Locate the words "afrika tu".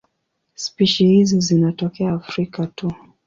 2.13-2.91